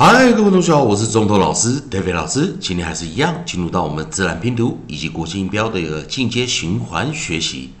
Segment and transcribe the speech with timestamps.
[0.00, 2.56] 嗨，各位同学好，我是中头老师 David 老师。
[2.60, 7.72] 今天还是一样，进入到我们自然拼读以及国际音标的一个进阶循环学习。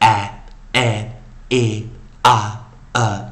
[0.00, 1.12] a a
[1.48, 1.86] e
[2.22, 2.58] r
[2.92, 3.24] e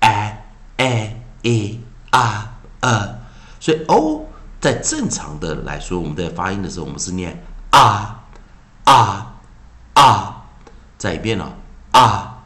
[0.00, 0.36] a
[0.76, 2.50] a e r
[2.82, 3.18] e。
[3.58, 4.26] 所以 o
[4.60, 8.15] 在正常的来说，我们在发音的时候，我们是念 r。
[8.86, 9.34] 啊
[9.94, 10.44] 啊，
[10.96, 11.54] 再一遍了
[11.92, 12.42] 啊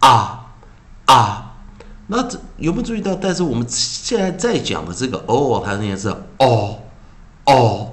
[0.00, 0.46] 啊
[1.06, 1.40] 啊！
[2.06, 3.14] 那这有没有注意到？
[3.14, 6.08] 但是我们现在在讲的这个哦，它那个是
[6.38, 6.78] 哦
[7.44, 7.92] 哦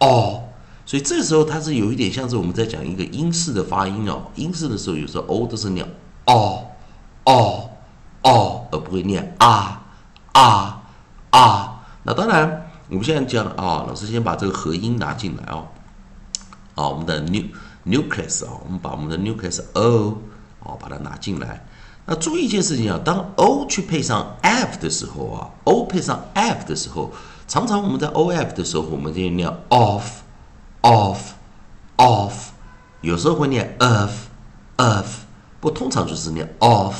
[0.00, 0.42] 哦，
[0.84, 4.22] 所以这时候它是有一点像是我们在讲一个英式的发音哦。
[4.34, 5.86] 英式的时候，有时候哦都是念
[6.26, 6.66] 哦
[7.24, 7.70] 哦
[8.22, 9.82] 哦，而不会念啊
[10.32, 10.82] 啊
[11.30, 11.80] 啊。
[12.02, 15.66] 那当然，我们现在讲啊，老师先把这个合音拿进来哦。
[16.78, 17.44] 啊，我们的 nu
[17.84, 20.16] nucleus 啊，我们把我们的 nucleus o
[20.60, 21.66] 啊，把它拿进来。
[22.06, 27.10] 那注意一件事情啊，当 o 去配上 f 的时候啊，o 配上 f 的时候，
[27.48, 30.04] 常常我们在 o f 的时候，我们就念 off
[30.82, 31.18] off
[31.96, 32.32] off，
[33.00, 34.12] 有时候会念 of
[34.76, 35.06] of，
[35.60, 36.94] 不通常就是念 off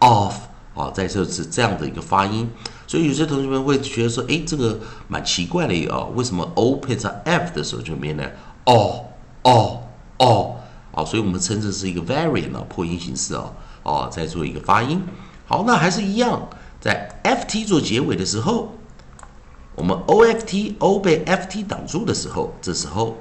[0.00, 0.32] off
[0.74, 2.50] 啊，在这是这样的一个发音。
[2.86, 8.24] 所以有些同学们会觉得说，哎，这个蛮奇怪的啊，为什么 o 配上 f 的时候就变呢
[8.64, 9.04] o
[9.42, 9.82] 哦
[10.18, 10.56] 哦
[10.92, 15.02] 哦，所以我们称之是一个 variant，破音形式哦哦，在做一个发音。
[15.46, 16.48] 好，那还是一样，
[16.80, 18.72] 在 f t 做结尾的时候，
[19.74, 23.16] 我们 o f t o 被 f t 挡住的时候，这时候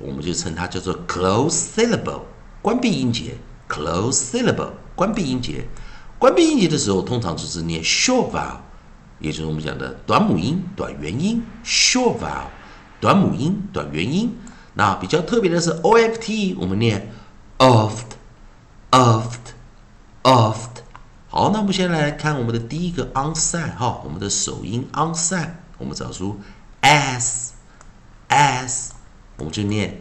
[0.00, 2.20] 我们就称它叫做 close syllable，
[2.60, 3.36] 关闭音节。
[3.66, 5.66] close syllable，关闭音节。
[6.18, 8.58] 关闭音节的时候，通常就是念 short vowel，
[9.18, 11.42] 也就是我们讲的短母音、短元音。
[11.64, 12.48] short vowel，
[13.00, 14.32] 短母音、短元音。
[14.74, 17.12] 那比较特别的是 o f t，我们念
[17.58, 17.94] oft，oft，oft。
[21.28, 26.40] 好，那我们先来看我们的第一个 onset 哈，我们的首音 onset，我们找出
[26.80, 27.54] s，s，
[29.36, 30.00] 我们就念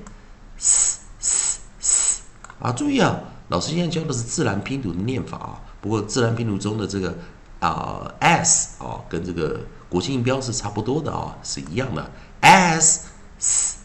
[0.57, 2.21] s s s。
[2.59, 3.19] 啊，注意啊，
[3.49, 5.61] 老师现在教的是自然拼读的念法啊。
[5.81, 7.17] 不过自然拼读中的这个
[7.59, 13.07] 啊 s 啊，跟这个国际音标是差不多的啊，是一样的 s
[13.39, 13.82] s。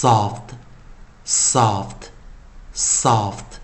[0.00, 0.54] Soft,
[1.26, 2.10] soft,
[2.72, 3.58] soft，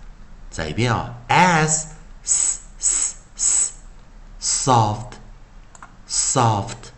[0.49, 1.15] 再一遍啊。
[1.27, 1.87] S
[2.23, 3.73] s s
[4.41, 5.13] soft,
[6.05, 6.91] soft,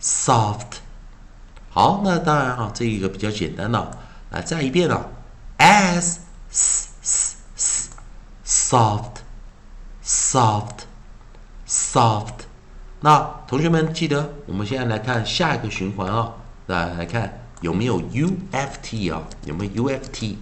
[0.00, 0.78] soft。
[1.70, 3.98] 好，那当然啊，这一个比较简单的，
[4.30, 5.06] 来再一遍啊。
[5.58, 6.88] S s
[7.54, 7.90] s
[8.44, 9.18] soft,
[10.04, 10.80] soft,
[11.68, 12.34] soft。
[12.98, 16.32] 那同学们记得，我们现在来看下一个循环啊，
[16.66, 17.45] 来来看。
[17.66, 19.20] 有没有 U F T 啊？
[19.44, 20.38] 有没有 U F T？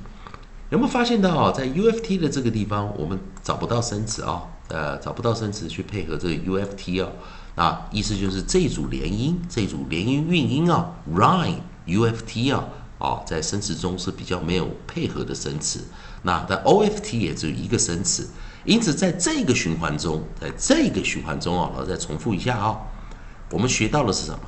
[0.69, 1.51] 有没有发现到啊？
[1.51, 7.09] 在 U F T 的这个地方，我们找不到生词啊，呃，找不到生词去配合这个 U F T 啊。
[7.57, 12.69] 那意思就是这组连音，这组连音韵音啊，rhyme U F T 啊，
[12.99, 15.81] 啊，在生词中是比较没有配合的生词。
[16.25, 18.29] 那在 O F T 也只有一个生词，
[18.67, 22.77] 因此在这个循环中，在这个循环中啊，我再重复一下啊，
[23.51, 24.41] 我们学到的是什么？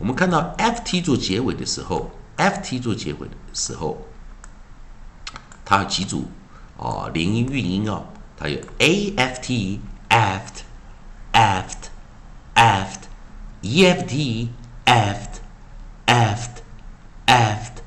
[0.00, 3.98] 我们看到 f t 做结尾的时候，f t 做结尾的时候，
[5.62, 6.24] 它有几组
[6.78, 10.62] 哦，连音韵音哦，它有 a f t aft
[11.34, 11.90] aft
[12.54, 13.00] aft
[13.60, 14.48] e f t
[14.86, 15.40] aft
[16.06, 16.62] aft
[17.26, 17.82] aft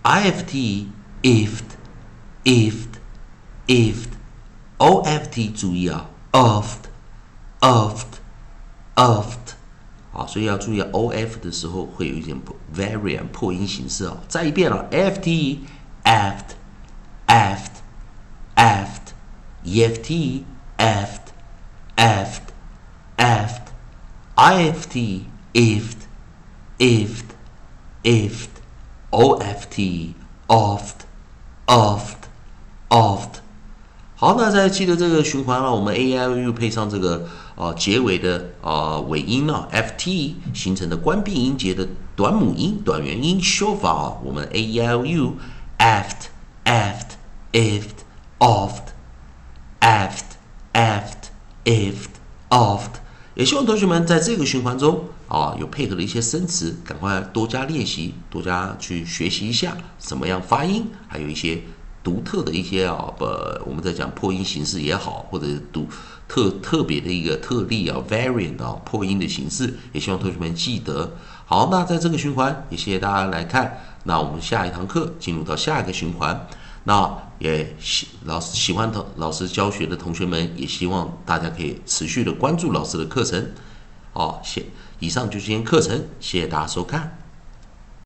[0.00, 0.88] i f t
[1.22, 1.76] ift
[2.44, 2.88] ift
[3.66, 4.08] ift
[4.78, 6.88] o f t 注意啊，oft
[7.60, 8.06] oft
[8.94, 9.57] oft
[10.17, 12.39] 啊，所以要注意 o f 的时候会有一点
[12.75, 14.17] variant 破音形式哦。
[14.27, 15.65] 再一遍了，f t
[16.03, 16.55] aft
[17.25, 17.81] aft
[18.55, 19.13] aft
[19.65, 20.11] eft
[20.77, 21.33] aft
[21.97, 22.41] aft
[23.15, 23.71] aft
[24.35, 24.87] ift
[25.53, 25.97] ift
[26.79, 27.25] ift
[28.03, 28.49] ift
[29.11, 29.69] oft
[30.47, 31.05] oft
[31.67, 32.17] oft
[32.89, 33.29] oft
[34.15, 35.73] 好，那再记得这个循环了。
[35.73, 37.27] 我们 a i o u 配上这个
[37.58, 44.16] 呃结尾的呃尾音呢，f t 形成的关闭音节的短母音、短元音修法。
[44.24, 45.34] 我们 a e i o u
[45.76, 46.28] aft
[46.64, 47.16] aft
[47.50, 48.04] ift
[48.38, 48.92] oft
[49.80, 50.36] aft
[50.72, 51.30] aft
[51.64, 52.10] ift
[52.48, 52.90] oft。
[53.34, 61.60] 也希望同学们在这个循环中啊有配合的一些生词，赶快多加练习，多加去学习一下怎么样发音，还有一些。
[62.02, 63.24] 独特的一些啊，不，
[63.66, 65.86] 我们在讲破音形式也好，或者独
[66.26, 71.12] 特特别的一个特例啊，variant 啊，破音的形式，也希望同学们记得。
[71.44, 73.78] 好，那在这个循环，也谢谢大家来看。
[74.04, 76.46] 那我们下一堂课进入到下一个循环。
[76.84, 83.50] 那也喜老师喜欢同老师教学的同学们，也希望大家可以持续的关注老师的课程。
[84.12, 84.64] 好，谢，
[84.98, 87.27] 以上就是今天课程，谢谢大家收看。